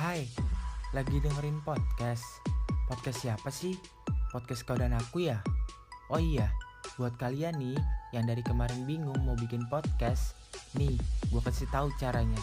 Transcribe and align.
Hai, 0.00 0.24
lagi 0.96 1.20
dengerin 1.20 1.60
podcast. 1.60 2.24
Podcast 2.88 3.20
siapa 3.20 3.52
sih? 3.52 3.76
Podcast 4.32 4.64
kau 4.64 4.72
dan 4.72 4.96
aku 4.96 5.28
ya? 5.28 5.44
Oh 6.08 6.16
iya, 6.16 6.48
buat 6.96 7.20
kalian 7.20 7.60
nih 7.60 7.76
yang 8.16 8.24
dari 8.24 8.40
kemarin 8.40 8.88
bingung 8.88 9.20
mau 9.28 9.36
bikin 9.36 9.60
podcast, 9.68 10.40
nih 10.72 10.96
gue 11.28 11.42
kasih 11.44 11.68
tahu 11.68 11.92
caranya. 12.00 12.40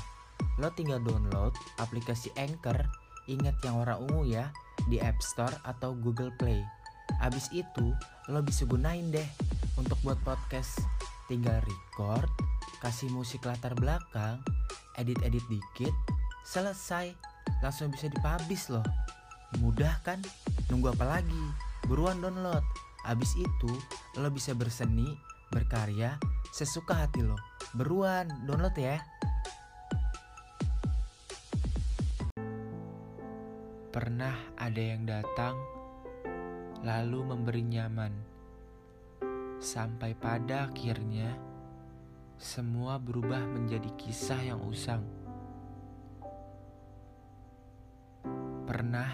Lo 0.61 0.69
tinggal 0.77 1.01
download 1.01 1.49
aplikasi 1.81 2.29
Anchor, 2.37 2.77
ingat 3.25 3.57
yang 3.65 3.81
warna 3.81 3.97
ungu 4.05 4.29
ya, 4.29 4.53
di 4.85 5.01
App 5.01 5.17
Store 5.25 5.57
atau 5.65 5.97
Google 5.97 6.29
Play. 6.37 6.61
Abis 7.25 7.49
itu, 7.49 7.89
lo 8.29 8.45
bisa 8.45 8.69
gunain 8.69 9.09
deh 9.09 9.25
untuk 9.81 9.97
buat 10.05 10.21
podcast. 10.21 10.77
Tinggal 11.25 11.57
record, 11.65 12.29
kasih 12.85 13.09
musik 13.09 13.49
latar 13.49 13.73
belakang, 13.73 14.45
edit-edit 15.01 15.41
dikit, 15.49 15.95
selesai. 16.45 17.26
Langsung 17.61 17.89
bisa 17.89 18.07
dipublish 18.09 18.69
loh. 18.69 18.85
Mudah 19.63 19.97
kan? 20.03 20.21
Nunggu 20.69 20.93
apa 20.93 21.17
lagi? 21.17 21.43
Buruan 21.87 22.19
download. 22.19 22.61
Abis 23.07 23.31
itu, 23.39 23.71
lo 24.19 24.27
bisa 24.27 24.51
berseni, 24.51 25.07
berkarya, 25.49 26.19
sesuka 26.51 27.07
hati 27.07 27.23
lo. 27.23 27.39
Beruan, 27.71 28.27
download 28.43 28.75
ya. 28.75 28.99
Pernah 33.95 34.35
ada 34.59 34.81
yang 34.83 35.07
datang, 35.07 35.55
lalu 36.83 37.33
memberi 37.33 37.63
nyaman. 37.65 38.13
Sampai 39.57 40.13
pada 40.13 40.69
akhirnya, 40.69 41.33
semua 42.37 43.01
berubah 43.01 43.41
menjadi 43.41 43.89
kisah 43.97 44.53
yang 44.53 44.61
usang. 44.67 45.01
Pernah 48.67 49.07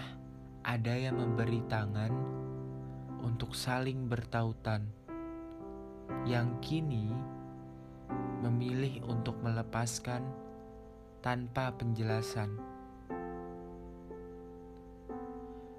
ada 0.66 0.98
yang 0.98 1.14
memberi 1.14 1.62
tangan 1.70 2.10
untuk 3.22 3.54
saling 3.54 4.10
bertautan, 4.10 4.82
yang 6.26 6.58
kini 6.58 7.14
memilih 8.42 9.06
untuk 9.06 9.38
melepaskan 9.46 10.26
tanpa 11.22 11.70
penjelasan. 11.70 12.58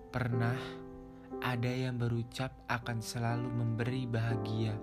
Pernah 0.08 0.56
ada 1.44 1.68
yang 1.68 2.00
berucap 2.00 2.56
akan 2.72 3.04
selalu 3.04 3.60
memberi 3.60 4.08
bahagia, 4.08 4.80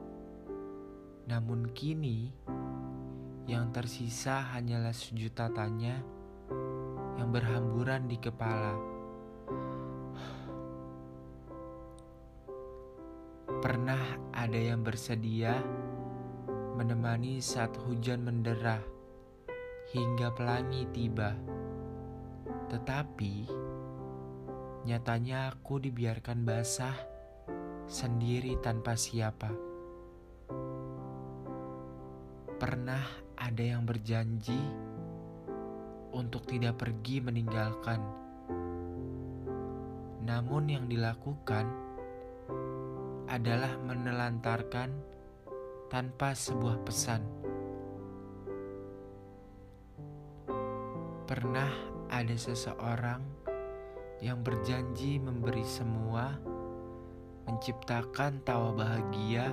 namun 1.32 1.72
kini 1.72 2.28
yang 3.48 3.72
tersisa 3.72 4.52
hanyalah 4.52 4.92
sejuta 4.92 5.48
tanya 5.48 5.96
yang 7.18 7.28
berhamburan 7.32 8.08
di 8.08 8.16
kepala. 8.16 8.74
Pernah 13.62 14.32
ada 14.34 14.58
yang 14.58 14.82
bersedia 14.82 15.60
menemani 16.74 17.38
saat 17.38 17.76
hujan 17.84 18.26
menderah 18.26 18.82
hingga 19.92 20.32
pelangi 20.32 20.88
tiba, 20.90 21.36
tetapi 22.72 23.46
nyatanya 24.82 25.54
aku 25.54 25.78
dibiarkan 25.78 26.42
basah 26.42 26.96
sendiri 27.86 28.58
tanpa 28.58 28.98
siapa. 28.98 29.52
Pernah 32.58 33.04
ada 33.38 33.62
yang 33.62 33.86
berjanji 33.86 34.58
untuk 36.12 36.44
tidak 36.44 36.78
pergi 36.78 37.24
meninggalkan, 37.24 38.00
namun 40.22 40.70
yang 40.70 40.86
dilakukan 40.86 41.66
adalah 43.26 43.74
menelantarkan 43.80 44.92
tanpa 45.88 46.36
sebuah 46.36 46.84
pesan. 46.84 47.24
Pernah 51.24 51.72
ada 52.12 52.36
seseorang 52.36 53.24
yang 54.20 54.44
berjanji 54.44 55.18
memberi 55.18 55.64
semua, 55.64 56.36
menciptakan 57.48 58.44
tawa 58.44 58.70
bahagia, 58.76 59.50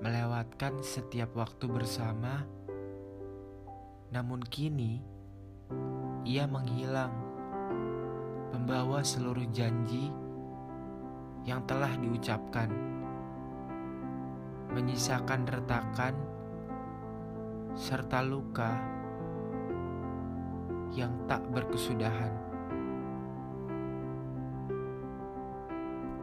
melewatkan 0.00 0.80
setiap 0.80 1.34
waktu 1.36 1.68
bersama. 1.68 2.46
Namun 4.14 4.40
kini 4.46 5.13
ia 6.24 6.48
menghilang, 6.48 7.12
membawa 8.54 9.04
seluruh 9.04 9.44
janji 9.52 10.08
yang 11.44 11.60
telah 11.68 11.92
diucapkan, 12.00 12.72
menyisakan 14.72 15.44
retakan 15.44 16.14
serta 17.74 18.22
luka 18.22 18.72
yang 20.94 21.12
tak 21.26 21.42
berkesudahan. 21.50 22.53